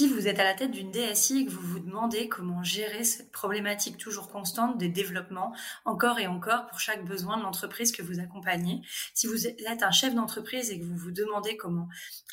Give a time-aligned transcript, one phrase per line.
[0.00, 3.04] Si vous êtes à la tête d'une DSI et que vous vous demandez comment gérer
[3.04, 5.54] cette problématique toujours constante des développements
[5.84, 8.80] encore et encore pour chaque besoin de l'entreprise que vous accompagnez,
[9.12, 11.86] si vous êtes un chef d'entreprise et que vous vous demandez comment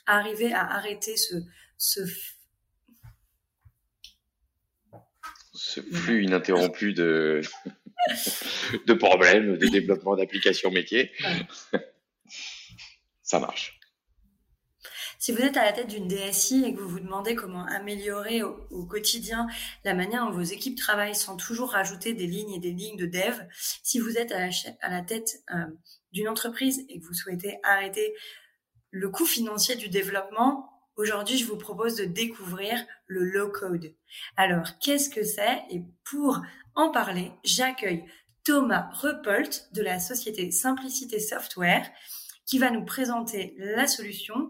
[0.05, 1.35] arriver à arrêter ce,
[1.77, 1.99] ce
[5.53, 7.41] ce flux ininterrompu de,
[8.87, 11.11] de problèmes, de développement d'applications métiers.
[13.23, 13.76] Ça marche.
[15.19, 18.43] Si vous êtes à la tête d'une DSI et que vous vous demandez comment améliorer
[18.43, 19.47] au, quotidien
[19.83, 23.05] la manière dont vos équipes travaillent sans toujours rajouter des lignes et des lignes de
[23.05, 23.35] dev,
[23.83, 25.65] si vous êtes à la, tête euh,
[26.11, 28.13] d'une entreprise et que vous souhaitez arrêter
[28.91, 33.93] le coût financier du développement, Aujourd'hui, je vous propose de découvrir le low code.
[34.35, 35.61] Alors, qu'est-ce que c'est?
[35.69, 36.41] Et pour
[36.73, 38.03] en parler, j'accueille
[38.43, 41.87] Thomas Repolt de la société Simplicité Software
[42.47, 44.49] qui va nous présenter la solution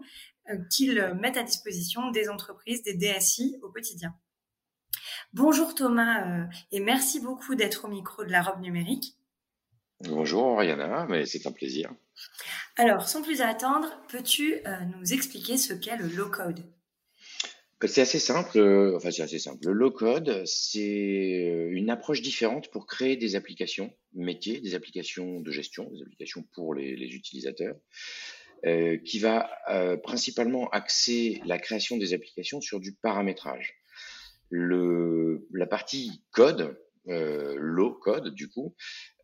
[0.50, 4.14] euh, qu'il met à disposition des entreprises, des DSI au quotidien.
[5.32, 9.14] Bonjour Thomas euh, et merci beaucoup d'être au micro de la robe numérique.
[10.00, 11.92] Bonjour Oriana, mais c'est un plaisir.
[12.76, 16.64] Alors, sans plus attendre, peux-tu euh, nous expliquer ce qu'est le low-code
[17.80, 19.66] bah, c'est assez simple, euh, enfin c'est assez simple.
[19.66, 25.50] Le low-code, c'est euh, une approche différente pour créer des applications métiers, des applications de
[25.52, 27.76] gestion, des applications pour les, utilisateurs,
[28.62, 29.50] qui va
[30.02, 33.74] principalement axer la création des applications sur du paramétrage.
[34.50, 38.74] La partie code, euh, low code du coup,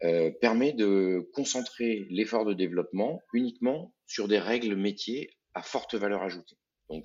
[0.05, 6.23] euh, permet de concentrer l'effort de développement uniquement sur des règles métiers à forte valeur
[6.23, 6.57] ajoutée.
[6.89, 7.05] Donc,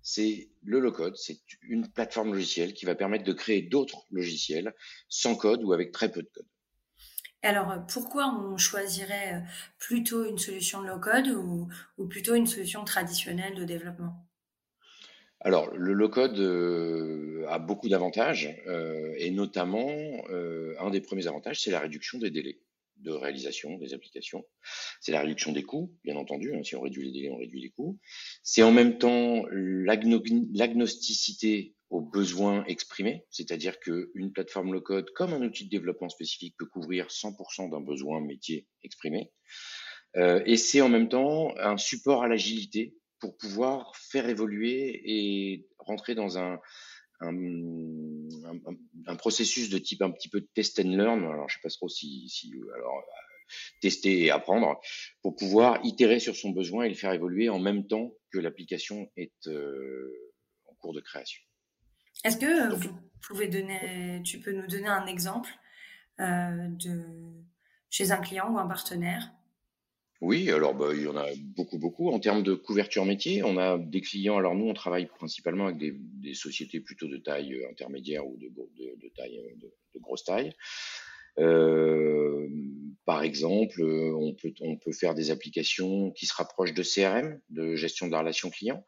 [0.00, 4.74] c'est le low code, c'est une plateforme logicielle qui va permettre de créer d'autres logiciels
[5.08, 6.46] sans code ou avec très peu de code.
[7.44, 9.44] Alors, pourquoi on choisirait
[9.78, 11.68] plutôt une solution low code ou
[12.08, 14.26] plutôt une solution traditionnelle de développement?
[15.40, 19.88] Alors, le low-code euh, a beaucoup d'avantages, euh, et notamment,
[20.30, 22.60] euh, un des premiers avantages, c'est la réduction des délais
[23.02, 24.44] de réalisation des applications.
[25.00, 26.54] C'est la réduction des coûts, bien entendu.
[26.54, 27.98] Hein, si on réduit les délais, on réduit les coûts.
[28.42, 35.66] C'est en même temps l'agnosticité aux besoins exprimés, c'est-à-dire qu'une plateforme low-code, comme un outil
[35.66, 39.30] de développement spécifique, peut couvrir 100% d'un besoin métier exprimé.
[40.16, 46.14] et c'est en même temps un support à l'agilité pour pouvoir faire évoluer et rentrer
[46.14, 46.58] dans un,
[47.20, 47.32] un,
[49.18, 51.24] processus de type un petit peu test and learn.
[51.24, 53.02] Alors, je sais pas trop si, si alors,
[53.80, 54.80] tester et apprendre
[55.22, 59.10] pour pouvoir itérer sur son besoin et le faire évoluer en même temps que l'application
[59.16, 60.32] est euh,
[60.66, 61.42] en cours de création.
[62.24, 65.50] Est-ce que vous pouvez donner, tu peux nous donner un exemple
[66.20, 67.04] euh, de
[67.90, 69.30] chez un client ou un partenaire
[70.22, 72.10] oui, alors bah, il y en a beaucoup, beaucoup.
[72.10, 74.38] En termes de couverture métier, on a des clients.
[74.38, 78.48] Alors nous, on travaille principalement avec des, sociétés plutôt de taille euh, intermédiaire ou de,
[79.16, 80.52] taille euh, de, grosse taille.
[81.40, 82.48] Euh,
[83.04, 87.74] par exemple, on peut, on peut faire des applications qui se rapprochent de CRM, de
[87.74, 88.84] gestion de la relation client.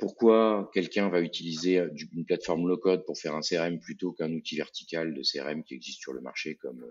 [0.00, 1.80] pourquoi quelqu'un va utiliser
[2.12, 6.00] une plateforme low-code pour faire un CRM plutôt qu'un outil vertical de CRM qui existe
[6.00, 6.84] sur le marché comme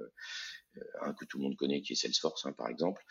[1.01, 3.03] un que tout le monde connaît, qui est Salesforce, hein, par exemple,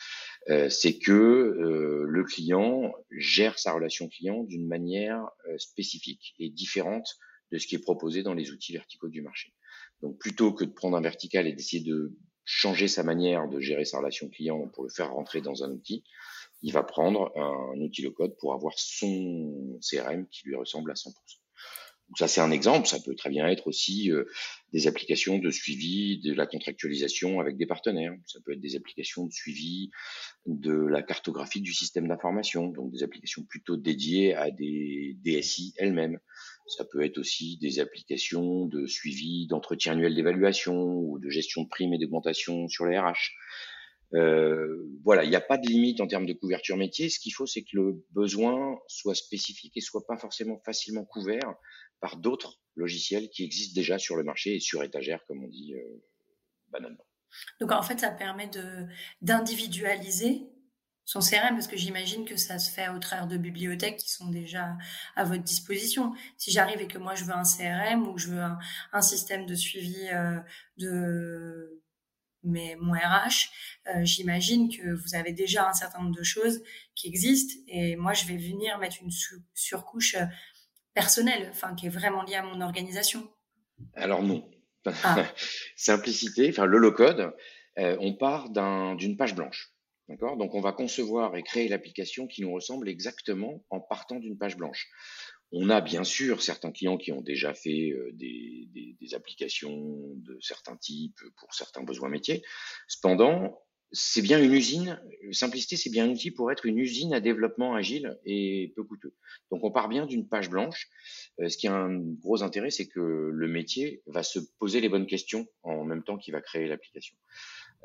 [0.48, 6.50] euh, c'est que euh, le client gère sa relation client d'une manière euh, spécifique et
[6.50, 7.16] différente
[7.50, 9.52] de ce qui est proposé dans les outils verticaux du marché.
[10.00, 13.84] Donc, plutôt que de prendre un vertical et d'essayer de changer sa manière de gérer
[13.84, 16.02] sa relation client pour le faire rentrer dans un outil,
[16.62, 21.12] il va prendre un outil low-code pour avoir son CRM qui lui ressemble à 100%.
[22.12, 22.86] Donc ça, c'est un exemple.
[22.86, 24.24] Ça peut très bien être aussi euh,
[24.74, 28.12] des applications de suivi de la contractualisation avec des partenaires.
[28.26, 29.90] Ça peut être des applications de suivi
[30.44, 36.18] de la cartographie du système d'information, donc des applications plutôt dédiées à des DSI elles-mêmes.
[36.66, 41.68] Ça peut être aussi des applications de suivi d'entretien annuel d'évaluation ou de gestion de
[41.70, 43.32] primes et d'augmentation sur les RH.
[44.12, 47.08] Euh, voilà, il n'y a pas de limite en termes de couverture métier.
[47.08, 51.54] Ce qu'il faut, c'est que le besoin soit spécifique et soit pas forcément facilement couvert
[52.02, 55.72] par d'autres logiciels qui existent déjà sur le marché et sur étagère, comme on dit
[55.74, 56.04] euh,
[56.68, 57.06] banalement.
[57.60, 58.50] Donc en fait, ça permet
[59.22, 60.42] d'individualiser
[61.04, 64.28] son CRM parce que j'imagine que ça se fait au travers de bibliothèques qui sont
[64.28, 64.76] déjà
[65.16, 66.12] à votre disposition.
[66.36, 68.42] Si j'arrive et que moi je veux un CRM ou je veux
[68.92, 70.38] un, système de suivi euh,
[70.76, 71.82] de
[72.44, 73.50] mais mon RH,
[73.86, 76.60] euh, j'imagine que vous avez déjà un certain nombre de choses
[76.96, 79.12] qui existent et moi je vais venir mettre une
[79.54, 80.16] surcouche
[80.94, 83.28] personnelle, enfin qui est vraiment liée à mon organisation.
[83.94, 84.48] Alors non.
[85.04, 85.24] Ah.
[85.76, 87.32] Simplicité, enfin le low code,
[87.78, 89.72] euh, on part d'une page blanche.
[90.08, 90.36] D'accord?
[90.36, 94.56] Donc on va concevoir et créer l'application qui nous ressemble exactement en partant d'une page
[94.56, 94.88] blanche.
[95.52, 98.68] On a bien sûr certains clients qui ont déjà fait euh, des,
[98.98, 102.42] des, applications de certains types pour certains besoins métiers.
[102.88, 103.62] Cependant,
[103.92, 104.98] c'est bien une usine,
[105.32, 109.14] simplicité, c'est bien un outil pour être une usine à développement agile et peu coûteux.
[109.50, 110.88] Donc on part bien d'une page blanche.
[111.40, 114.88] Euh, ce qui a un gros intérêt, c'est que le métier va se poser les
[114.88, 117.16] bonnes questions en même temps qu'il va créer l'application.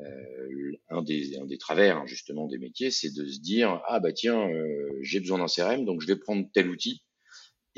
[0.00, 4.12] Euh, un, des, un des travers justement des métiers, c'est de se dire ah bah
[4.12, 7.02] tiens, euh, j'ai besoin d'un CRM, donc je vais prendre tel outil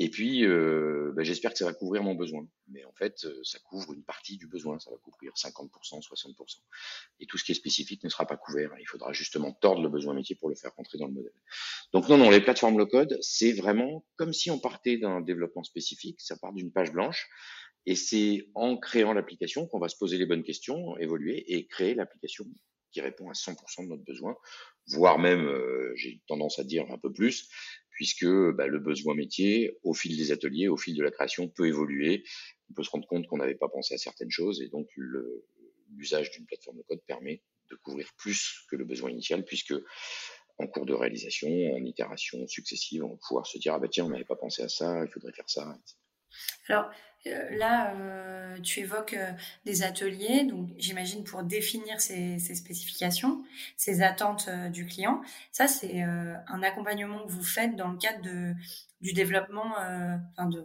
[0.03, 2.47] et puis, euh, ben, j'espère que ça va couvrir mon besoin.
[2.69, 4.79] Mais en fait, euh, ça couvre une partie du besoin.
[4.79, 5.69] Ça va couvrir 50%,
[6.01, 6.57] 60%.
[7.19, 8.71] Et tout ce qui est spécifique ne sera pas couvert.
[8.79, 11.39] Il faudra justement tordre le besoin métier pour le faire rentrer dans le modèle.
[11.93, 16.19] Donc non, non, les plateformes low-code, c'est vraiment comme si on partait d'un développement spécifique.
[16.19, 17.29] Ça part d'une page blanche.
[17.85, 21.93] Et c'est en créant l'application qu'on va se poser les bonnes questions, évoluer et créer
[21.93, 22.47] l'application
[22.91, 24.35] qui répond à 100% de notre besoin,
[24.87, 27.49] voire même, euh, j'ai tendance à dire un peu plus,
[28.01, 31.67] puisque bah, le besoin métier, au fil des ateliers, au fil de la création, peut
[31.67, 32.23] évoluer.
[32.71, 34.87] On peut se rendre compte qu'on n'avait pas pensé à certaines choses, et donc
[35.95, 39.75] l'usage d'une plateforme de code permet de couvrir plus que le besoin initial, puisque
[40.57, 44.05] en cours de réalisation, en itération successive, on va pouvoir se dire ah bah tiens,
[44.05, 45.77] on n'avait pas pensé à ça, il faudrait faire ça.
[46.69, 46.89] Alors
[47.25, 49.31] là, euh, tu évoques euh,
[49.65, 53.43] des ateliers, donc j'imagine pour définir ces, spécifications,
[53.77, 55.21] ces attentes du client.
[55.51, 58.53] Ça, c'est un accompagnement que vous faites dans le cadre de,
[59.01, 59.73] du développement,
[60.33, 60.59] enfin du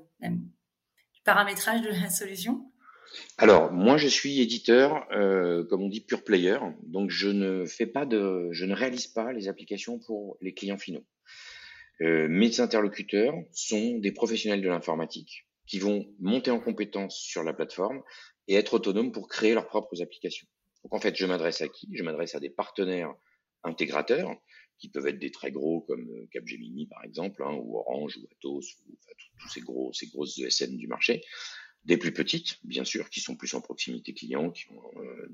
[1.24, 2.70] paramétrage de la solution?
[3.38, 6.58] Alors, moi, je suis éditeur, comme on dit, pure player.
[6.82, 10.78] Donc, je ne fais pas de, je ne réalise pas les applications pour les clients
[10.78, 11.04] finaux.
[12.00, 18.02] mes interlocuteurs sont des professionnels de l'informatique qui vont monter en compétence sur la plateforme
[18.48, 20.46] et être autonomes pour créer leurs propres applications.
[20.84, 21.88] Donc en fait, je m'adresse à qui?
[21.92, 23.12] Je m'adresse à des partenaires
[23.64, 24.36] intégrateurs
[24.78, 28.26] qui peuvent être des très gros comme euh, Capgemini par exemple, hein, ou Orange ou
[28.30, 28.96] Atos, ou
[29.38, 31.24] tous ces gros, ces grosses ESN du marché,
[31.84, 35.28] des plus petites bien sûr, qui sont plus en proximité client, qui ont euh,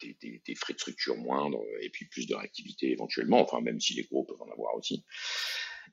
[0.00, 3.80] des, des, des, frais de structure moindres et puis plus de réactivité éventuellement, enfin même
[3.80, 5.04] si les gros peuvent en avoir aussi.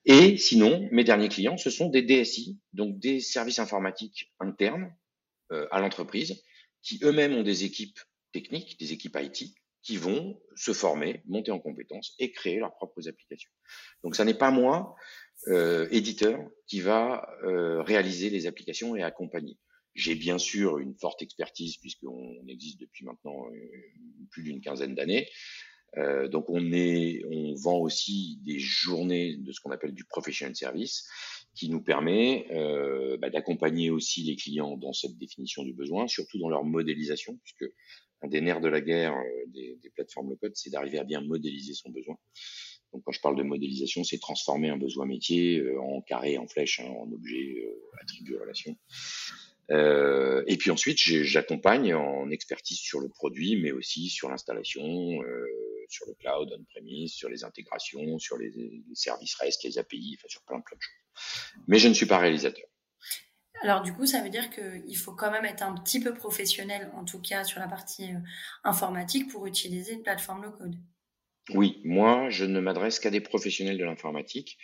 [0.06, 4.94] Et sinon, mes derniers clients, ce sont des DSI, donc des services informatiques internes
[5.52, 6.42] euh, à l'entreprise,
[6.82, 8.00] qui eux-mêmes ont des équipes
[8.32, 13.08] techniques, des équipes IT, qui vont se former, monter en compétences et créer leurs propres
[13.08, 13.52] applications.
[14.04, 14.96] Donc, ça n'est pas moi,
[15.48, 19.58] euh, éditeur, qui va euh, réaliser les applications et accompagner.
[19.96, 23.48] J'ai bien sûr une forte expertise puisqu'on existe depuis maintenant
[24.30, 25.28] plus d'une quinzaine d'années.
[25.98, 30.56] Euh, donc on est, on vend aussi des journées de ce qu'on appelle du professional
[30.56, 31.08] service,
[31.56, 36.38] qui nous permet euh, bah, d'accompagner aussi les clients dans cette définition du besoin, surtout
[36.40, 37.72] dans leur modélisation, puisque
[38.22, 41.22] un des nerfs de la guerre euh, des, des, plateformes low-code, c'est d'arriver à bien
[41.22, 42.16] modéliser son besoin.
[42.94, 46.48] Donc quand je parle de modélisation, c'est transformer un besoin métier euh, en carré, en
[46.48, 48.76] flèche, hein, en objet, euh, attribut, relation.
[49.72, 55.46] Euh, et puis ensuite, j'accompagne en expertise sur le produit, mais aussi sur l'installation, euh,
[55.90, 58.52] sur le cloud, on-premise, sur les intégrations, sur les,
[58.94, 61.64] services REST, les API, enfin sur plein plein de choses.
[61.68, 62.66] Mais je ne suis pas réalisateur.
[63.62, 66.90] Alors du coup, ça veut dire qu'il faut quand même être un petit peu professionnel,
[66.96, 68.20] en tout cas sur la partie euh,
[68.64, 70.76] informatique, pour utiliser une plateforme low-code.
[71.54, 74.58] Oui, moi, je ne m'adresse qu'à des professionnels de l'informatique.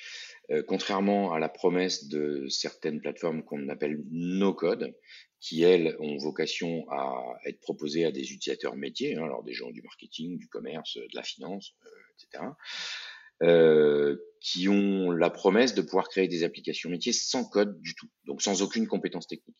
[0.51, 4.95] Euh, contrairement à la promesse de certaines plateformes qu'on appelle no-code,
[5.39, 9.71] qui elles ont vocation à être proposées à des utilisateurs métiers, hein, alors des gens
[9.71, 12.43] du marketing, du commerce, de la finance, euh, etc.,
[13.43, 18.09] euh, qui ont la promesse de pouvoir créer des applications métiers sans code du tout,
[18.25, 19.57] donc sans aucune compétence technique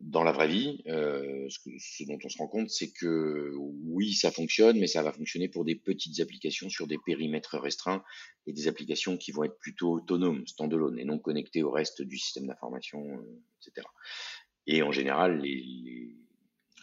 [0.00, 4.12] dans la vraie vie, euh, ce, ce, dont on se rend compte, c'est que oui,
[4.14, 8.02] ça fonctionne, mais ça va fonctionner pour des petites applications sur des périmètres restreints
[8.46, 12.18] et des applications qui vont être plutôt autonomes, standalone, et non connectées au reste du
[12.18, 13.86] système d'information, euh, etc.
[14.66, 16.16] Et en général, les, les,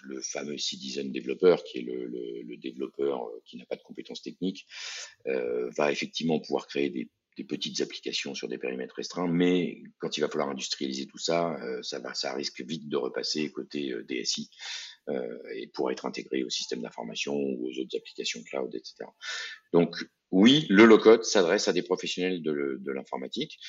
[0.04, 4.68] le fameux citizen developer, qui est le, le, développeur qui n'a pas de compétences techniques,
[5.26, 10.22] va effectivement pouvoir créer des, des, petites applications sur des périmètres restreints, mais quand il
[10.22, 14.50] va falloir industrialiser tout ça, ça, va, ça risque vite de repasser côté DSI
[15.56, 19.10] et pour être intégré au système d'information ou aux autres applications cloud, etc.
[19.74, 19.96] Donc
[20.32, 23.60] oui, le low-code s'adresse à des professionnels de l'informatique,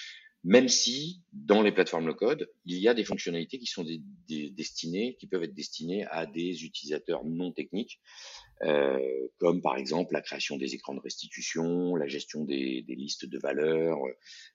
[0.45, 3.87] même si dans les plateformes low-code, il y a des fonctionnalités qui sont
[4.29, 8.01] destinées, qui peuvent être destinées à des utilisateurs non techniques,
[8.63, 8.99] euh,
[9.39, 13.99] comme par exemple la création des écrans de restitution, la gestion des, listes de valeurs,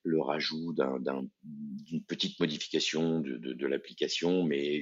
[0.03, 4.81] le rajout d'une petite modification de, de l'application, mais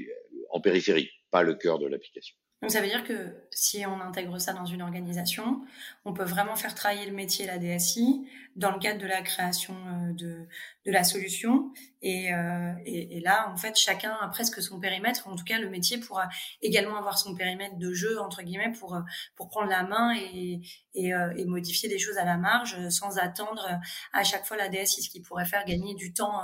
[0.50, 2.36] en périphérie, pas le cœur de l'application.
[2.62, 5.62] Donc ça veut dire que si on intègre ça dans une organisation,
[6.06, 9.76] on peut vraiment faire travailler le métier la DSI dans le cadre de la création
[9.76, 10.48] euh, de,
[10.86, 11.74] de la solution.
[12.02, 15.28] Et, euh, et, là, en fait, chacun a presque son périmètre.
[15.28, 16.30] En tout cas, le métier pourra
[16.62, 18.98] également avoir son périmètre de jeu, entre guillemets, pour,
[19.36, 20.62] pour prendre la main et,
[20.94, 23.68] et, euh, et modifier des choses à la marge sans attendre
[24.14, 26.42] à chaque fois la DSI, ce qui pourrait faire gagner du temps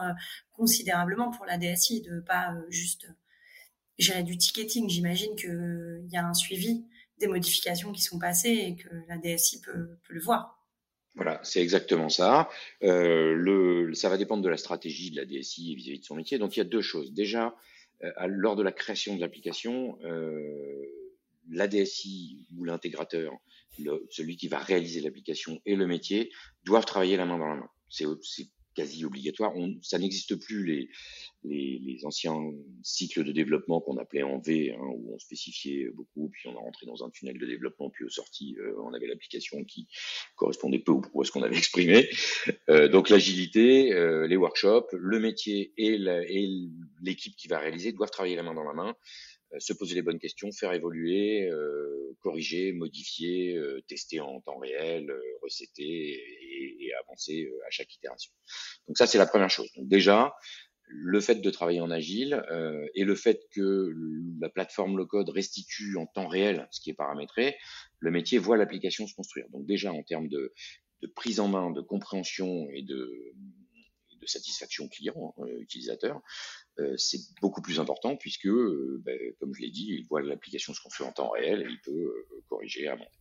[0.52, 3.08] considérablement pour la DSI, de pas juste
[4.02, 4.90] gérer du ticketing.
[4.90, 6.86] J'imagine qu'il y a un suivi
[7.20, 10.58] des modifications qui sont passées et que la DSI peut, le voir.
[11.16, 12.50] Voilà, c'est exactement ça.
[12.84, 16.40] Euh, ça va dépendre de la stratégie de la DSI vis-à-vis de son métier.
[16.40, 17.14] Donc il y a deux choses.
[17.14, 17.56] Déjà,
[18.04, 20.86] euh, lors de la création de l'application, euh,
[21.50, 23.34] la DSI ou l'intégrateur,
[24.10, 26.32] celui qui va réaliser l'application et le métier
[26.64, 27.70] doivent travailler la main dans la main.
[27.90, 28.06] C'est
[28.76, 29.56] quasi obligatoire.
[29.56, 30.90] On, ça n'existe plus les,
[31.44, 32.38] les, les, anciens
[32.84, 36.60] cycles de développement qu'on appelait en V, hein, où on spécifiait beaucoup, puis on a
[36.60, 39.88] rentré dans un tunnel de développement, puis au sorti, euh, on avait l'application qui
[40.36, 42.10] correspondait peu ou à ce qu'on avait exprimé.
[42.70, 45.98] Euh, donc l'agilité, euh, les workshops, le métier et
[47.02, 48.96] l'équipe qui va réaliser doivent travailler la main dans la main
[49.60, 55.14] se poser les bonnes questions, faire évoluer, euh, corriger, modifier, euh, tester en temps réel,
[55.42, 58.32] recéter et, et avancer à chaque itération.
[58.88, 59.70] Donc ça, c'est la première chose.
[59.76, 60.34] Donc déjà,
[60.92, 63.94] le fait de travailler en agile euh, et le fait que
[64.40, 67.56] la plateforme low-code restitue en temps réel ce qui est paramétré,
[68.00, 69.48] le métier voit l'application se construire.
[69.50, 70.54] Donc déjà en termes de,
[71.02, 73.34] de prise en main, de compréhension et de,
[74.22, 76.22] de satisfaction client, hein, utilisateur,
[76.80, 80.74] euh, c'est beaucoup plus important puisque, euh, ben, comme je l'ai dit, il voit l'application
[80.74, 83.20] se construire en temps réel et il peut euh, corriger, monter.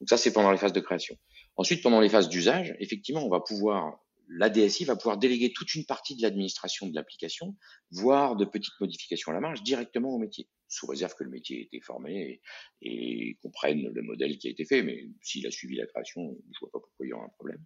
[0.00, 1.16] Donc ça, c'est pendant les phases de création.
[1.56, 5.74] Ensuite, pendant les phases d'usage, effectivement, on va pouvoir la DSI va pouvoir déléguer toute
[5.74, 7.54] une partie de l'administration de l'application,
[7.90, 11.60] voire de petites modifications à la marge directement au métier, sous réserve que le métier
[11.60, 12.40] ait été formé
[12.80, 14.82] et, et comprenne le modèle qui a été fait.
[14.82, 17.62] Mais s'il a suivi la création, je vois pas pourquoi il y aura un problème.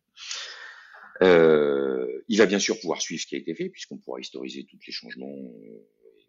[1.23, 4.64] Euh, il va bien sûr pouvoir suivre ce qui a été fait, puisqu'on pourra historiser
[4.64, 5.82] tous les changements et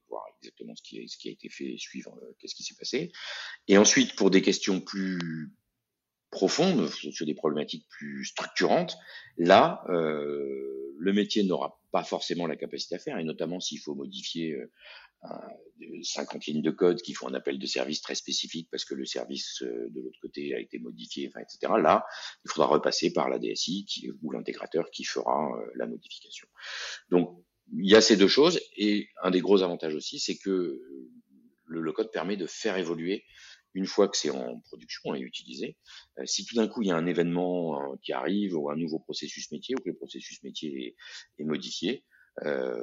[0.09, 3.11] voir exactement ce qui, ce qui a été fait, suivre euh, qu'est-ce qui s'est passé.
[3.67, 5.51] Et ensuite, pour des questions plus
[6.29, 8.97] profondes, sur des problématiques plus structurantes,
[9.37, 13.95] là, euh, le métier n'aura pas forcément la capacité à faire, et notamment s'il faut
[13.95, 14.71] modifier euh,
[16.03, 19.05] 50 lignes de code qui font un appel de service très spécifique parce que le
[19.05, 21.73] service euh, de l'autre côté a été modifié, etc.
[21.81, 22.05] Là,
[22.45, 23.85] il faudra repasser par la DSI
[24.21, 26.47] ou l'intégrateur qui fera euh, la modification.
[27.09, 27.43] Donc,
[27.73, 30.81] il y a ces deux choses et un des gros avantages aussi, c'est que
[31.65, 33.25] le, code permet de faire évoluer
[33.73, 35.77] une fois que c'est en production et utilisé.
[36.17, 38.99] Euh, si tout d'un coup il y a un événement qui arrive ou un nouveau
[38.99, 40.95] processus métier ou que le processus métier
[41.37, 42.05] est, est modifié,
[42.45, 42.81] euh,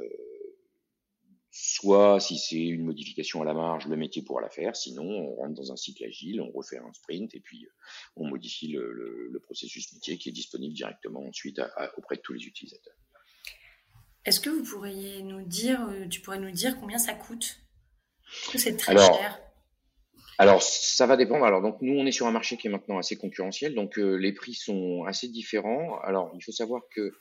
[1.57, 4.75] Soit, si c'est une modification à la marge, le métier pourra la faire.
[4.75, 7.69] Sinon, on rentre dans un cycle agile, on refait un sprint et puis euh,
[8.17, 11.61] on modifie le, processus métier qui est disponible directement ensuite
[11.95, 12.97] auprès de tous les utilisateurs.
[14.25, 17.61] Est-ce que vous pourriez nous dire, euh, tu pourrais nous dire combien ça coûte?
[18.53, 19.39] C'est très cher?
[20.37, 21.45] Alors, ça va dépendre.
[21.45, 24.15] Alors, donc, nous, on est sur un marché qui est maintenant assez concurrentiel, donc euh,
[24.15, 25.99] les prix sont assez différents.
[25.99, 27.13] Alors, il faut savoir que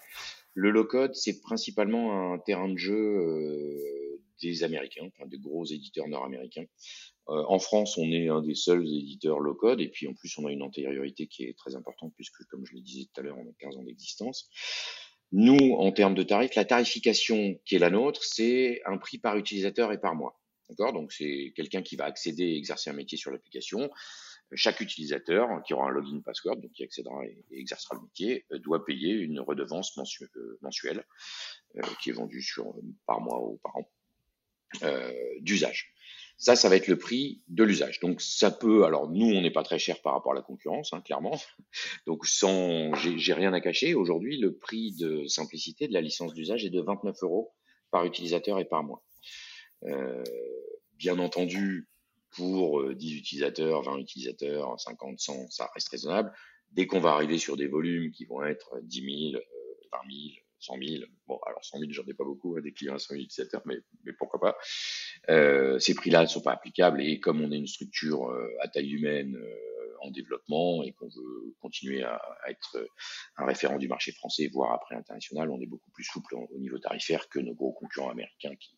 [0.54, 4.02] le low-code, c'est principalement un terrain de jeu
[4.42, 6.66] des Américains, enfin des gros éditeurs nord-américains.
[7.28, 10.46] Euh, en France, on est un des seuls éditeurs low-code, et puis en plus, on
[10.46, 13.38] a une antériorité qui est très importante, puisque, comme je le disais tout à l'heure,
[13.38, 14.50] on a 15 ans d'existence.
[15.32, 19.36] Nous, en termes de tarifs, la tarification qui est la nôtre, c'est un prix par
[19.36, 20.38] utilisateur et par mois.
[20.68, 20.92] D'accord?
[20.92, 23.90] Donc, c'est quelqu'un qui va accéder et exercer un métier sur l'application.
[24.52, 28.58] Chaque utilisateur qui aura un login password, donc qui accédera et, exercera le métier, euh,
[28.58, 31.04] doit payer une redevance euh, mensuelle
[32.00, 32.72] qui est vendue sur,
[33.06, 33.90] par mois ou par an.
[34.82, 35.92] Euh, d'usage.
[36.36, 38.00] Ça, ça va être le prix de l'usage.
[38.00, 38.84] Donc, ça peut.
[38.84, 41.38] Alors, nous, on n'est pas très cher par rapport à la concurrence, hein, clairement.
[42.06, 43.94] Donc, sans, j'ai rien à cacher.
[43.94, 47.52] Aujourd'hui, le prix de simplicité de la licence d'usage est de 29 euros
[47.90, 49.04] par utilisateur et par mois.
[49.84, 50.24] Euh,
[50.94, 51.88] bien entendu,
[52.30, 56.32] pour 10 utilisateurs, 20 utilisateurs, 50, 100, ça reste raisonnable.
[56.72, 59.42] Dès qu'on va arriver sur des volumes qui vont être 10 000,
[59.92, 60.20] 20 000,
[60.64, 61.04] 100 000.
[61.26, 63.62] Bon, alors 100 000, j'en ai pas beaucoup, hein, des clients à 100 000 utilisateurs,
[63.66, 64.56] mais, mais pourquoi pas.
[65.30, 68.68] Euh, ces prix-là ne sont pas applicables et comme on est une structure euh, à
[68.68, 72.86] taille humaine euh, en développement et qu'on veut continuer à, être
[73.36, 76.78] un référent du marché français, voire après international, on est beaucoup plus souple au niveau
[76.78, 78.76] tarifaire que nos gros concurrents américains qui,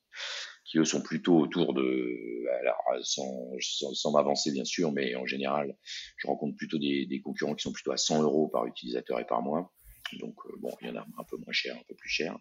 [0.65, 5.27] qui eux sont plutôt autour de, alors sans, sans, sans m'avancer bien sûr, mais en
[5.27, 5.77] général,
[6.17, 9.27] je rencontre plutôt des, des concurrents qui sont plutôt à 100 euros par utilisateur et
[9.27, 9.73] par mois.
[10.15, 12.37] Donc, euh, bon, il y en a un peu moins cher, un peu plus cher.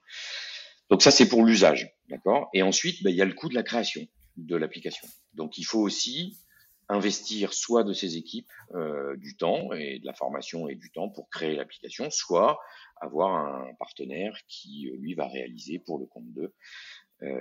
[0.90, 2.50] Donc ça, c'est pour l'usage, d'accord?
[2.54, 4.06] Et ensuite, ben, il y a le coût de la création
[4.38, 5.08] de l'application.
[5.34, 6.38] Donc, il faut aussi
[6.88, 11.10] investir soit de ses équipes euh, du temps et de la formation et du temps
[11.10, 12.60] pour créer l'application, soit
[13.02, 16.54] avoir un partenaire qui, euh, lui, va réaliser pour le compte d'eux.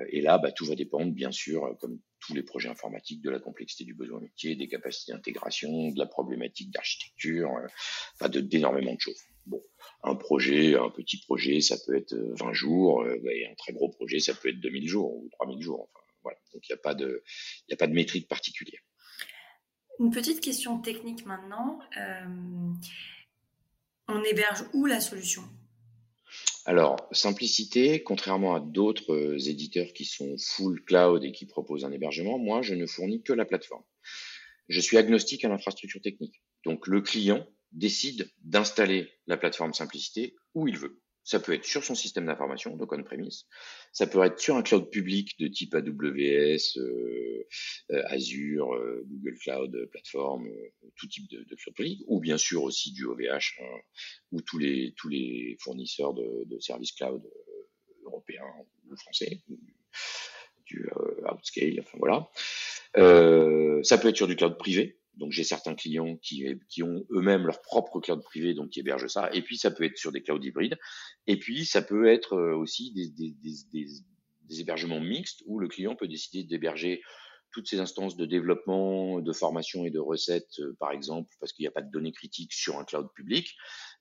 [0.09, 3.38] Et là, bah, tout va dépendre, bien sûr, comme tous les projets informatiques, de la
[3.38, 7.66] complexité du besoin métier, des capacités d'intégration, de la problématique d'architecture, euh,
[8.14, 9.21] enfin, d'énormément de choses.
[9.47, 9.63] Bon,
[10.03, 13.73] un projet, un petit projet, ça peut être 20 euh, jours, euh, et un très
[13.73, 15.89] gros projet, ça peut être 2000 jours ou 3000 jours.
[15.93, 16.39] Enfin, voilà.
[16.53, 17.23] Donc, il n'y a pas de,
[17.61, 18.81] il n'y a pas de métrique particulière.
[20.01, 21.79] Une petite question technique maintenant.
[21.99, 22.73] Euh,
[24.09, 25.43] on héberge où la solution?
[26.67, 32.39] Alors, simplicité, contrairement à d'autres éditeurs qui sont full cloud et qui proposent un hébergement,
[32.39, 33.85] moi, je ne fournis que la plateforme.
[34.69, 36.43] Je suis agnostique à l'infrastructure technique.
[36.65, 41.00] Donc, le client décide d'installer la plateforme Simplicité où il veut.
[41.25, 43.47] Ça peut être sur son système d'information, donc on-premise.
[43.93, 47.47] Ça peut être sur un cloud public de type AWS, euh,
[47.90, 52.37] euh, Azure, euh, Google Cloud Platform, euh, tout type de, de, cloud public, ou bien
[52.37, 53.81] sûr aussi du OVH, hein,
[54.33, 57.23] ou tous les tous les fournisseurs de, de services cloud
[58.04, 58.45] européens
[58.90, 59.40] ou français,
[60.66, 60.87] du
[61.31, 62.28] Outscale, enfin voilà.
[63.83, 67.47] ça peut être sur du cloud privé, donc j'ai certains clients qui, qui ont eux-mêmes
[67.47, 69.30] leur propre cloud privé, donc qui hébergent ça.
[69.33, 70.78] Et puis ça peut être sur des clouds hybrides.
[71.26, 73.35] Et puis ça peut être euh, aussi des, des,
[73.73, 77.02] des, hébergements mixtes où le client peut décider d'héberger
[77.50, 81.62] toutes ces instances de développement, de formation et de recettes, euh, par exemple, parce qu'il
[81.62, 83.54] n'y a pas de données critiques sur un cloud public,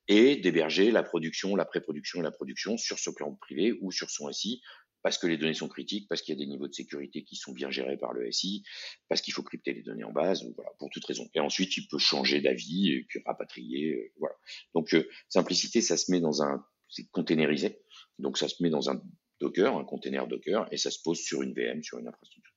[0.08, 4.10] et d'héberger la production, la pré-production et la production sur ce cloud privé ou sur
[4.10, 4.62] son SI
[5.04, 7.36] parce que les données sont critiques, parce qu'il y a des niveaux de sécurité qui
[7.36, 8.64] sont bien gérés par le SI,
[9.10, 11.30] parce qu'il faut crypter les données en base, voilà, pour toute raison.
[11.36, 14.36] Et ensuite, il peut changer d'avis et puis rapatrier, euh, voilà.
[14.74, 17.82] Donc, euh, simplicité, ça se met dans un, c'est containerisé,
[18.18, 19.04] donc ça se met dans un
[19.40, 22.53] Docker, un container Docker, et ça se pose sur une VM, sur une infrastructure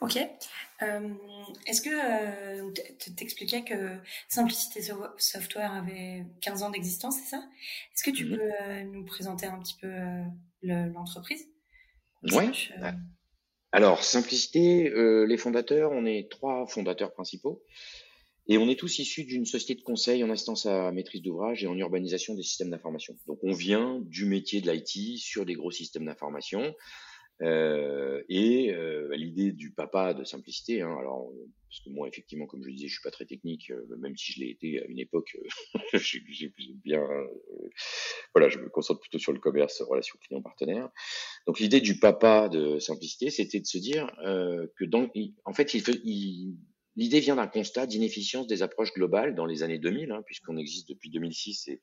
[0.00, 0.18] Ok.
[0.82, 1.08] Euh,
[1.66, 2.70] Est-ce que euh,
[3.16, 3.96] t'expliquais que
[4.28, 4.82] Simplicité
[5.16, 7.42] Software avait 15 ans d'existence, c'est ça?
[7.94, 8.36] Est-ce que tu mmh.
[8.36, 9.90] peux euh, nous présenter un petit peu
[10.62, 11.46] l'entreprise?
[12.24, 12.70] Oui.
[12.82, 12.92] Euh,
[13.72, 14.92] Alors, Simplicité,
[15.26, 17.62] les fondateurs, on est trois fondateurs principaux.
[18.48, 21.66] Et on est tous issus d'une société de conseil en assistance à maîtrise d'ouvrage et
[21.66, 23.16] en urbanisation des systèmes d'information.
[23.26, 26.72] Donc on vient du métier de l'IT sur des gros systèmes d'information.
[27.42, 31.30] Euh, et euh, l'idée du papa de simplicité, hein, alors
[31.68, 34.32] parce que moi effectivement, comme je disais, je suis pas très technique, euh, même si
[34.32, 36.22] je l'ai été à une époque, euh, j'ai
[36.82, 37.26] bien, euh,
[38.34, 40.88] voilà, je me concentre plutôt sur le commerce, relation client-partenaire.
[41.46, 44.10] Donc l'idée du papa de simplicité, c'était de se dire
[44.76, 45.10] que dans,
[45.44, 46.56] en fait, il, il
[46.96, 50.88] L'idée vient d'un constat d'inefficience des approches globales dans les années 2000, hein, puisqu'on existe
[50.88, 51.82] depuis 2006 et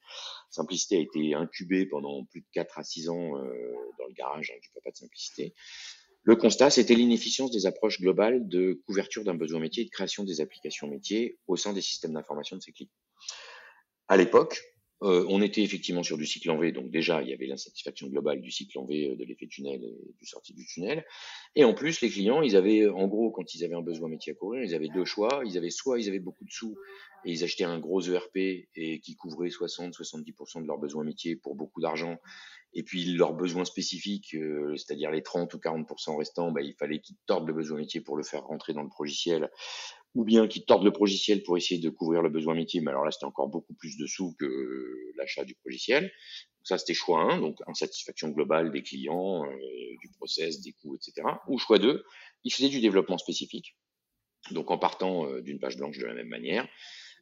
[0.50, 4.52] Simplicité a été incubé pendant plus de 4 à 6 ans euh, dans le garage
[4.54, 5.54] hein, du papa de Simplicité.
[6.24, 10.24] Le constat, c'était l'inefficience des approches globales de couverture d'un besoin métier et de création
[10.24, 12.90] des applications métiers au sein des systèmes d'information de ces clients.
[14.08, 14.62] À l'époque,
[15.04, 18.08] euh, on était effectivement sur du cycle en V, donc déjà il y avait l'insatisfaction
[18.08, 21.06] globale du cycle en V, euh, de l'effet tunnel et du sortie du tunnel.
[21.56, 24.32] Et en plus, les clients, ils avaient, en gros, quand ils avaient un besoin métier
[24.32, 25.42] à courir, ils avaient deux choix.
[25.46, 26.78] Ils avaient soit ils avaient beaucoup de sous
[27.26, 28.38] et ils achetaient un gros ERP
[28.76, 32.18] et qui couvrait 60-70% de leurs besoins métiers pour beaucoup d'argent.
[32.74, 37.00] Et puis leurs besoins spécifiques, euh, c'est-à-dire les 30 ou 40% restants, bah, il fallait
[37.00, 39.52] qu'ils tordent le besoin métier pour le faire rentrer dans le logiciel
[40.16, 43.06] ou bien qui tordent le logiciel pour essayer de couvrir le besoin métier, mais alors
[43.06, 46.12] là c'était encore beaucoup plus de sous que l'achat du logiciel.
[46.64, 49.58] Ça c'était choix 1, donc insatisfaction globale des clients, euh,
[50.02, 51.28] du process, des coûts, etc.
[51.48, 52.04] Ou choix 2,
[52.44, 53.76] ils faisaient du développement spécifique,
[54.52, 56.68] donc en partant euh, d'une page blanche de la même manière,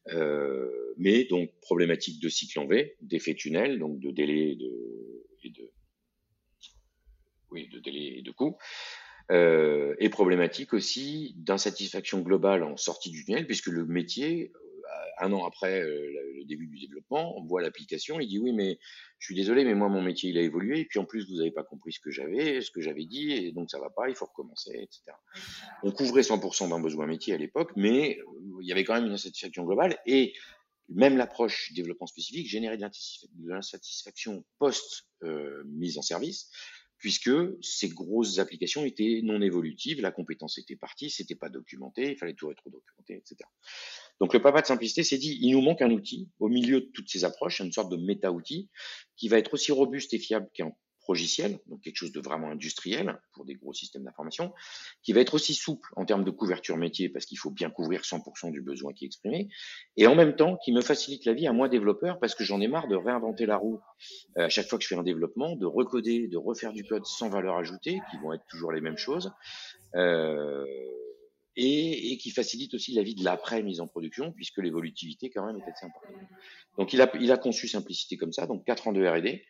[0.10, 5.28] euh, mais donc problématique de cycle en V, d'effet tunnel, donc de délai et de,
[5.44, 5.72] et de
[7.52, 8.58] oui, de délai et de coûts
[9.32, 15.32] euh, et problématique aussi d'insatisfaction globale en sortie du tunnel, puisque le métier euh, un
[15.32, 18.78] an après le début du développement, on voit l'application, il dit oui, mais
[19.20, 21.38] je suis désolé, mais moi mon métier il a évolué, et puis en plus vous
[21.38, 24.10] n'avez pas compris ce que j'avais, ce que j'avais dit, et donc ça va pas,
[24.10, 25.04] il faut recommencer, etc.
[25.84, 28.20] On couvrait 100% d'un besoin métier à l'époque, mais
[28.62, 30.34] il y avait quand même une insatisfaction globale, et
[30.90, 32.86] même l'approche développement spécifique générait de
[33.48, 35.06] l'insatisfaction post
[35.66, 36.50] mise en service
[37.02, 42.16] puisque ces grosses applications étaient non évolutives, la compétence était partie, c'était pas documenté, il
[42.16, 43.38] fallait tout rétro-documenter, etc.
[44.20, 46.86] Donc le papa de simplicité s'est dit, il nous manque un outil au milieu de
[46.94, 48.70] toutes ces approches, une sorte de méta-outil
[49.18, 50.72] qui va être aussi robuste et fiable qu'un
[51.12, 54.54] logiciel, donc quelque chose de vraiment industriel pour des gros systèmes d'information,
[55.04, 58.02] qui va être aussi souple en termes de couverture métier parce qu'il faut bien couvrir
[58.02, 59.50] 100% du besoin qui est exprimé,
[59.98, 62.62] et en même temps qui me facilite la vie à moi développeur parce que j'en
[62.62, 63.82] ai marre de réinventer la roue
[64.38, 67.06] euh, à chaque fois que je fais un développement, de recoder, de refaire du code
[67.06, 69.32] sans valeur ajoutée, qui vont être toujours les mêmes choses.
[69.96, 70.66] Euh,
[71.58, 75.58] et, qui facilite aussi la vie de l'après mise en production, puisque l'évolutivité quand même
[75.58, 76.16] est assez importante.
[76.78, 79.44] Donc il a, il a conçu Simplicité comme ça, donc 4 ans de R&D,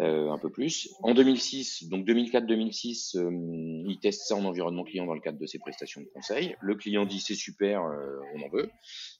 [0.00, 0.88] euh, un peu plus.
[1.02, 5.46] En 2006, donc 2004-2006, euh, il teste ça en environnement client dans le cadre de
[5.46, 6.56] ses prestations de conseil.
[6.60, 8.68] Le client dit c'est super, euh, on en veut.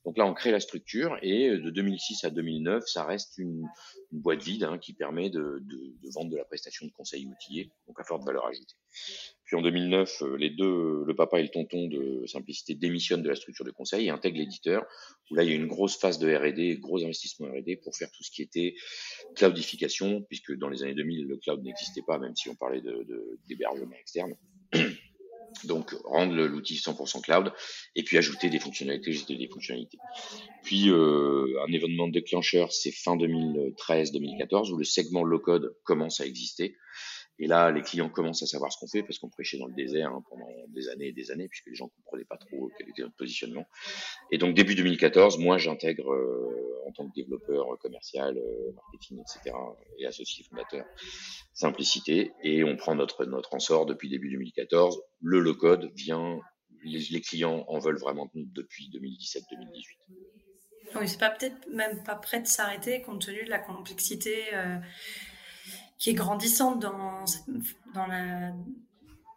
[0.05, 3.69] Donc là, on crée la structure et de 2006 à 2009, ça reste une,
[4.11, 7.99] boîte vide hein, qui permet de, de, vendre de la prestation de conseil outillé, donc
[8.01, 8.75] à forte valeur ajoutée.
[9.55, 13.37] Puis en 2009, les deux, le papa et le tonton de Simplicité démissionnent de la
[13.37, 14.85] structure de conseil et intègrent l'éditeur,
[15.31, 18.11] où là, il y a une grosse phase de R&D, gros investissement R&D pour faire
[18.11, 18.75] tout ce qui était
[19.37, 22.83] cloudification, puisque dans les années 2000, le cloud n'existait pas, même si on parlait
[23.47, 24.35] d'hébergement de, externe.
[25.63, 27.53] Donc, rendre l'outil 100% cloud
[27.95, 29.99] et puis ajouter des fonctionnalités, des fonctionnalités.
[30.65, 36.75] Puis, euh, un événement déclencheur, c'est fin 2013-2014 où le segment low-code commence à exister.
[37.41, 39.75] Et là, les clients commencent à savoir ce qu'on fait parce qu'on prêchait dans le
[39.75, 42.89] désert hein, pendant des années et des années puisque les gens comprenaient pas trop quel
[42.89, 43.67] était notre positionnement.
[44.31, 49.57] Et donc début 2014, moi j'intègre euh, en tant que développeur commercial, euh, marketing, etc.
[49.99, 50.85] et associé fondateur
[51.55, 55.03] Simplicité et on prend notre notre ressort depuis début 2014.
[55.21, 56.39] Le low code vient,
[56.85, 59.41] les, les clients en veulent vraiment depuis 2017-2018.
[61.01, 64.55] Oui, c'est pas peut-être même pas prêt de s'arrêter compte tenu de la complexité.
[64.55, 64.77] Euh
[65.99, 67.25] qui est grandissante dans,
[67.95, 68.53] dans la,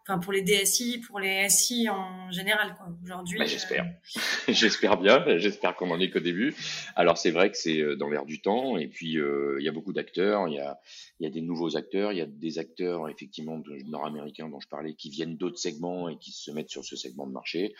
[0.08, 2.74] enfin pour les DSI, pour les SI en général.
[3.04, 4.18] Aujourd'hui, bah, j'espère, euh,
[4.48, 5.22] j'espère bien.
[5.38, 6.54] J'espère qu'on en est qu'au début.
[6.96, 9.68] Alors c'est vrai que c'est euh, dans l'air du temps, et puis euh, il y
[9.68, 10.48] a beaucoup d'acteurs.
[10.48, 10.80] Il y a,
[11.20, 12.12] il y a des nouveaux acteurs.
[12.12, 16.16] Il y a des acteurs effectivement nord-américains dont je parlais qui viennent d'autres segments et
[16.16, 17.74] qui se mettent sur ce segment de marché.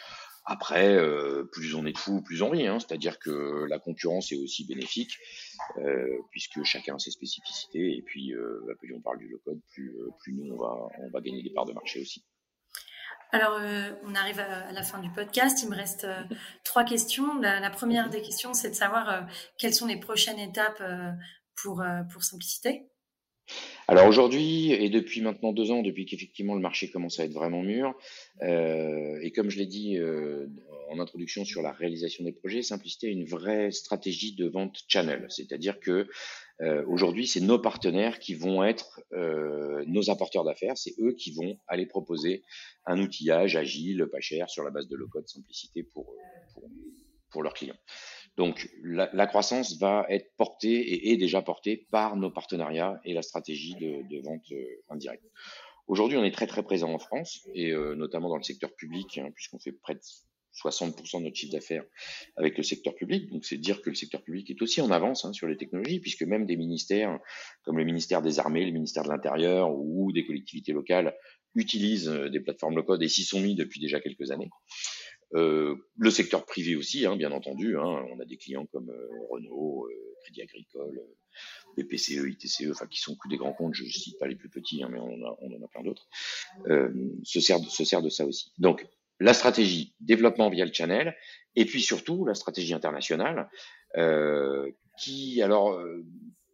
[0.50, 2.66] Après, euh, plus on est de fous, plus on rit.
[2.66, 2.78] Hein.
[2.78, 5.18] C'est-à-dire que la concurrence est aussi bénéfique,
[5.76, 7.98] euh, puisque chacun a ses spécificités.
[7.98, 11.10] Et puis, euh, bah, plus on parle du low-code, plus, plus nous, on va, on
[11.10, 12.24] va gagner des parts de marché aussi.
[13.30, 13.60] Alors,
[14.04, 15.62] on arrive à, la fin du podcast.
[15.62, 16.06] Il me reste
[16.64, 17.38] trois questions.
[17.40, 20.82] La, la, première des questions, c'est de savoir quelles sont les prochaines étapes
[21.56, 22.88] pour, pour Simplicité?
[23.90, 27.62] Alors aujourd'hui, et depuis maintenant deux ans, depuis qu'effectivement le marché commence à être vraiment
[27.62, 27.94] mûr,
[28.42, 30.46] euh, et comme je l'ai dit euh,
[30.90, 35.24] en introduction sur la réalisation des projets, Simplicité a une vraie stratégie de vente channel,
[35.30, 36.06] c'est-à-dire que
[36.60, 39.00] euh, aujourd'hui, c'est nos partenaires qui vont être
[39.86, 42.42] nos apporteurs d'affaires, c'est eux qui vont aller proposer
[42.84, 46.14] un outillage agile, pas cher, sur la base de low-code simplicité pour,
[47.30, 47.78] pour leurs clients.
[48.38, 53.22] Donc la, croissance va être portée et est déjà portée par nos partenariats et la
[53.22, 55.24] stratégie de, de vente euh, indirecte.
[55.88, 59.18] Aujourd'hui, on est très très présent en France et euh, notamment dans le secteur public,
[59.18, 60.00] hein, puisqu'on fait près de
[60.54, 61.84] 60% de notre chiffre d'affaires
[62.36, 63.28] avec le secteur public.
[63.28, 65.98] Donc, c'est dire que le secteur public est aussi en avance hein, sur les technologies,
[65.98, 67.18] puisque même des ministères
[67.64, 71.16] comme le ministère des Armées, le ministère de l'Intérieur ou des collectivités locales
[71.56, 74.50] utilisent euh, des plateformes low-code et s'y sont mis depuis déjà quelques années.
[75.34, 77.76] Euh, le secteur privé aussi, hein, bien entendu.
[77.76, 81.02] Hein, on a des clients comme euh, Renault, euh, Crédit Agricole,
[81.76, 83.74] BPCE, ITCE, enfin qui sont des grands comptes.
[83.74, 85.82] Je ne cite pas les plus petits, hein, mais on, a, on en a plein
[85.82, 86.08] d'autres.
[87.24, 88.52] se sert de, se sert de ça aussi.
[88.58, 88.86] Donc
[89.20, 91.16] la stratégie développement via le channel,
[91.56, 93.50] et puis surtout la stratégie internationale,
[94.98, 95.78] qui alors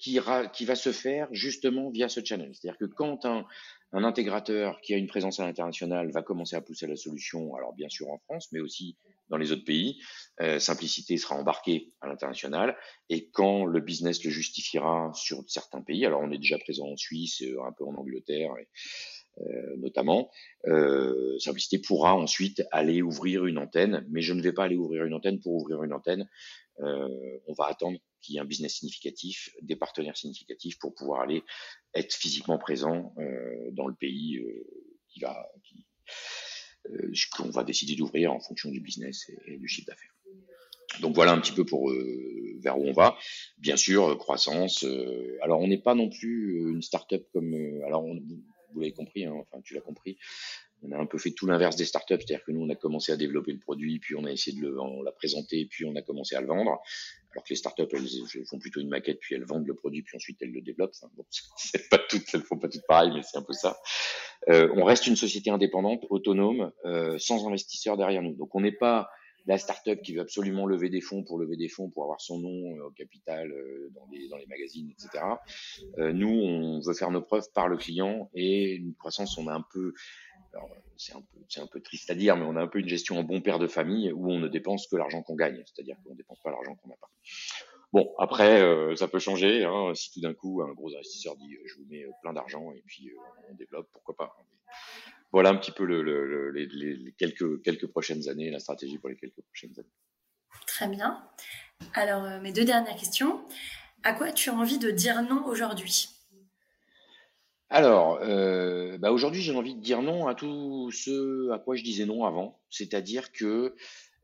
[0.05, 2.51] qui, va se faire justement via ce channel.
[2.53, 3.47] C'est-à-dire que quand un,
[3.93, 7.89] intégrateur qui a une présence à l'international va commencer à pousser la solution, alors bien
[7.89, 8.97] sûr en France, mais aussi
[9.31, 10.03] dans les autres pays.
[10.43, 12.77] Euh, Simplicité sera embarqué à l'international
[13.09, 16.97] et quand le business le justifiera sur certains pays, alors on est déjà présent en
[16.97, 18.69] Suisse, euh, un peu en Angleterre et,
[19.41, 20.31] euh, notamment,
[21.39, 25.15] Simplicité pourra ensuite aller ouvrir une antenne, mais je ne vais pas aller ouvrir une
[25.15, 26.29] antenne pour ouvrir une antenne.
[26.81, 31.21] Euh, on va attendre qu'il y ait un business significatif, des partenaires significatifs pour pouvoir
[31.21, 31.43] aller
[31.95, 34.67] être physiquement présent euh, dans le pays euh,
[35.21, 35.47] va,
[37.37, 40.15] qu'on va décider d'ouvrir en fonction du business et, du chiffre d'affaires.
[41.01, 41.93] Donc voilà un petit peu pour
[42.59, 43.17] vers où on va.
[43.59, 44.85] Bien sûr, croissance.
[45.43, 47.55] alors on n'est pas non plus une start-up comme.
[47.87, 50.19] alors vous l'avez compris, hein, enfin tu l'as compris,
[50.87, 53.13] on a un peu fait tout l'inverse des startups, c'est-à-dire que nous, on a commencé
[53.13, 55.95] à développer le produit, puis on a essayé de le, on l'a présenter, puis on
[55.97, 56.81] a commencé à le vendre.
[57.33, 60.17] Alors que les startups, elles, font plutôt une maquette, puis elles vendent le produit, puis
[60.17, 60.95] ensuite elles le développent.
[61.17, 61.25] bon,
[61.57, 63.77] c'est pas toutes, elles font pas toutes pareil, mais c'est un peu ça.
[64.51, 68.35] Euh, on reste une société indépendante, autonome, euh, sans investisseurs derrière nous.
[68.35, 69.09] Donc on n'est pas
[69.47, 72.39] la startup qui veut absolument lever des fonds pour lever des fonds pour avoir son
[72.39, 75.25] nom euh, au capital euh, dans les, dans les magazines, etc.
[75.99, 79.55] Euh, nous, on veut faire nos preuves par le client et une croissance, on a
[79.55, 79.93] un peu
[80.97, 83.19] c'est un, peu, un peu triste à dire, mais on a un peu une gestion
[83.19, 86.13] en bon père de famille où on ne dépense que l'argent qu'on gagne, c'est-à-dire qu'on
[86.13, 87.11] ne dépense pas l'argent qu'on n'a pas.
[87.93, 89.65] Bon, après, euh, ça peut changer.
[89.65, 92.83] Hein, si tout d'un coup, un gros investisseur dit je vous mets plein d'argent et
[92.87, 94.37] puis euh, on développe, pourquoi pas.
[95.33, 99.43] Voilà un petit peu le, les, quelques, quelques prochaines années, la stratégie pour les quelques
[99.43, 99.93] prochaines années.
[100.67, 101.29] Très bien.
[101.93, 103.47] Alors, euh, mes deux dernières questions.
[104.03, 106.09] À quoi tu as envie de dire non aujourd'hui?
[107.71, 111.83] Alors, euh, bah, aujourd'hui, j'ai envie de dire non à tout ce à quoi je
[111.83, 112.61] disais non avant.
[112.71, 113.75] C'est-à-dire que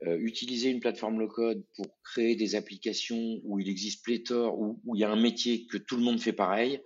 [0.06, 5.00] euh, utiliser une plateforme low-code pour créer des applications où il existe pléthore, où, il
[5.00, 6.80] y a un métier que tout le monde fait pareil,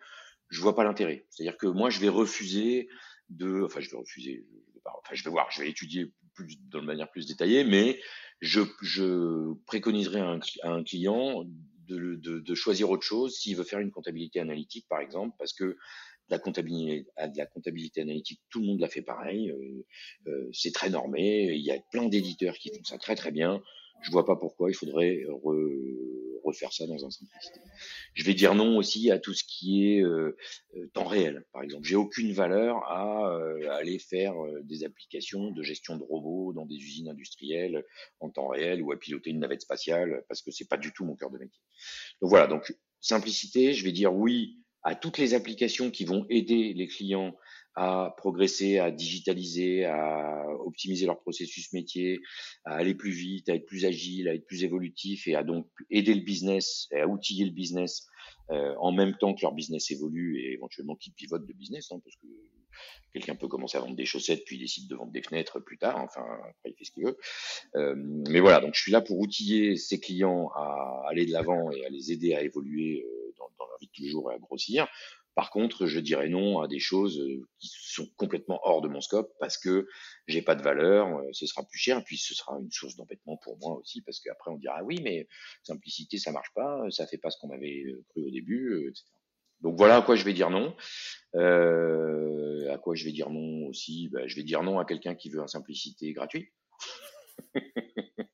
[0.48, 1.26] je vois pas l'intérêt.
[1.30, 2.88] C'est-à-dire que moi, je vais refuser
[3.28, 6.56] de, enfin, je vais refuser, je vais enfin, je vais voir, je vais étudier plus,
[6.58, 8.00] de manière plus détaillée, mais
[8.40, 11.44] je, je préconiserai à un, client
[11.86, 15.76] de, choisir autre chose s'il veut faire une comptabilité analytique, par exemple, parce que
[16.28, 19.50] la comptabilité, de la comptabilité analytique, tout le monde l'a fait pareil.
[19.50, 19.84] Euh,
[20.28, 21.52] euh, c'est très normé.
[21.52, 23.62] Il y a plein d'éditeurs qui font ça très très bien.
[24.02, 25.24] Je vois pas pourquoi il faudrait
[26.44, 27.60] refaire ça dans un simplicité.
[28.12, 30.36] Je vais dire non aussi à tout ce qui est euh,
[30.92, 31.44] temps réel.
[31.52, 33.34] Par exemple, j'ai aucune valeur à,
[33.70, 34.34] aller faire
[34.64, 37.82] des applications de gestion de robots dans des usines industrielles
[38.20, 41.06] en temps réel ou à piloter une navette spatiale parce que c'est pas du tout
[41.06, 41.62] mon cœur de métier.
[42.20, 42.46] Donc voilà.
[42.46, 43.72] Donc simplicité.
[43.72, 47.34] Je vais dire oui à toutes les applications qui vont aider les clients
[47.76, 52.20] à progresser, à digitaliser, à optimiser leur processus métier,
[52.64, 55.66] à aller plus vite, à être plus agile, à être plus évolutif et à donc
[55.90, 58.06] aider le business, et à outiller le business
[58.50, 62.00] euh, en même temps que leur business évolue et éventuellement qu'ils pivotent de business, hein,
[62.04, 62.26] parce que
[63.12, 65.98] quelqu'un peut commencer à vendre des chaussettes puis décide de vendre des fenêtres plus tard,
[65.98, 67.16] enfin après il fait ce qu'il veut.
[67.74, 71.70] Euh, mais voilà, donc je suis là pour outiller ses clients à aller de l'avant
[71.72, 73.04] et à les aider à évoluer
[73.74, 74.86] euh, dans, dans leur vie de tous les jours et à grossir.
[75.34, 79.00] Par contre, je dirais non à des choses euh, qui sont complètement hors de mon
[79.00, 79.88] scope parce que
[80.28, 83.36] j'ai pas de valeur, euh, ce sera plus cher, puis ce sera une source d'embêtement
[83.38, 85.26] pour moi aussi parce qu'après on dira ah oui mais
[85.64, 89.04] simplicité ça marche pas, ça fait pas ce qu'on avait euh, cru au début, etc.
[89.60, 90.76] Donc voilà à quoi je vais dire non.
[91.34, 94.08] Euh, à quoi je vais dire non aussi?
[94.08, 96.52] Ben, Je vais dire non à quelqu'un qui veut un simplicité gratuit.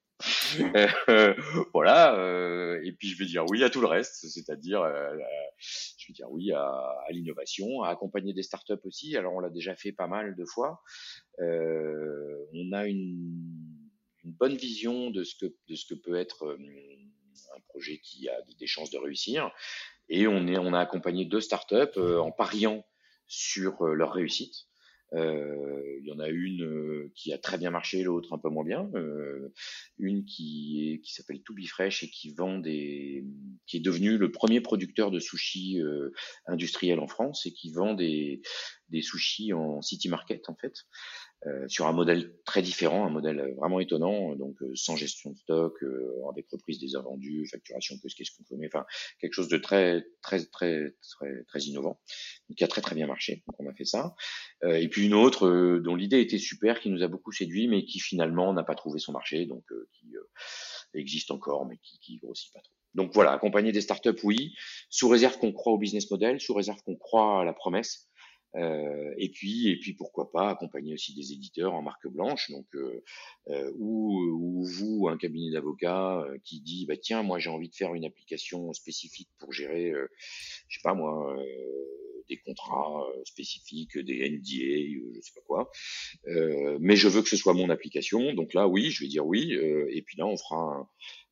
[1.09, 1.35] Euh,
[1.75, 2.15] voilà.
[2.19, 5.17] Euh, et puis je vais dire oui à tout le reste, c'est-à-dire euh,
[5.59, 9.17] je vais dire oui à, l'innovation, à accompagner des startups aussi.
[9.17, 10.83] Alors on l'a déjà fait pas mal de fois.
[11.39, 13.43] on a une,
[14.25, 16.57] bonne vision de ce que de ce que peut être
[17.57, 19.51] un projet qui a des chances de réussir.
[20.09, 22.85] Et on on a accompagné deux startups en pariant
[23.27, 24.70] sur leur réussite.
[25.15, 28.49] Euh, il y en a une euh, qui a très bien marché, l'autre un peu
[28.49, 28.91] moins bien.
[28.95, 29.53] Euh,
[29.99, 33.25] une qui, est, qui s'appelle To Be Fresh et qui vend des,
[33.67, 35.81] qui est devenu le premier producteur de sushis
[36.47, 38.43] industriel en France et qui vend des,
[38.89, 40.87] des sushis en city market en fait.
[41.47, 45.39] Euh, sur un modèle très différent, un modèle vraiment étonnant, donc euh, sans gestion de
[45.39, 48.85] stock, euh, avec reprise des invendus, facturation que ce qu'est-ce qu'on fait, enfin
[49.23, 51.99] quelque chose de très très très très très innovant,
[52.55, 53.43] qui a très très bien marché.
[53.47, 54.15] Donc on a fait ça.
[54.65, 58.01] et puis une autre dont l'idée était super, qui nous a beaucoup séduit, mais qui
[58.01, 60.13] finalement n'a pas trouvé son marché, donc qui
[60.93, 62.75] existe encore, mais qui, qui grossit pas trop.
[62.95, 64.55] Donc voilà, accompagner des startups, oui,
[64.91, 68.10] sous réserve qu'on croit au business model, sous réserve qu'on croit à la promesse.
[68.57, 72.67] Euh, et puis, et puis pourquoi pas accompagner aussi des éditeurs en marque blanche, donc
[72.75, 73.03] euh,
[73.49, 77.69] euh ou, ou, vous, un cabinet d'avocats euh, qui dit bah tiens, moi j'ai envie
[77.69, 80.09] de faire une application spécifique pour gérer, euh,
[80.69, 81.37] je sais pas moi,
[82.29, 85.71] des contrats spécifiques, des NDA, je sais pas quoi,
[86.81, 89.53] mais je veux que ce soit mon application, donc là oui, je vais dire oui,
[89.53, 90.89] et puis là on fera, un,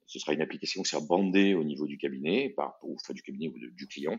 [0.06, 3.48] ce sera une application qui sera bandée au niveau du cabinet, par, enfin du cabinet
[3.48, 4.18] ou du client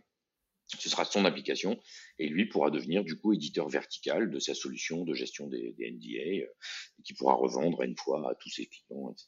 [0.77, 1.79] ce sera son application
[2.19, 6.43] et lui pourra devenir du coup éditeur vertical de sa solution de gestion des, NDA
[6.43, 6.53] euh,
[7.03, 9.27] qui pourra revendre une fois à tous ses clients, etc.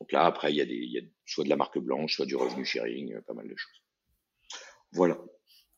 [0.00, 2.26] Donc là, après, il y, a il y a soit de la marque blanche, soit
[2.26, 3.82] du revenu sharing, euh, pas mal de choses.
[4.92, 5.18] Voilà.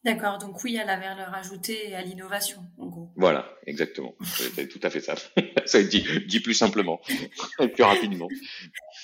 [0.04, 3.10] D'accord, donc oui, à la valeur ajoutée et à l'innovation, en gros.
[3.16, 4.14] Voilà, exactement.
[4.22, 5.14] C'est tout à fait ça.
[5.64, 7.00] ça dit, dit plus simplement,
[7.74, 8.28] plus rapidement.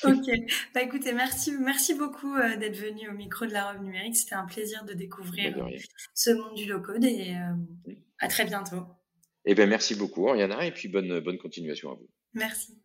[0.04, 0.26] Ok.
[0.74, 4.16] Bah écoutez, merci, merci beaucoup euh, d'être venu au micro de la Robe numérique.
[4.16, 5.56] C'était un plaisir de découvrir
[6.14, 8.84] ce monde du low-code et euh, à très bientôt.
[9.46, 12.10] Eh bien, merci beaucoup, Oriana, et puis bonne, bonne continuation à vous.
[12.34, 12.78] Merci.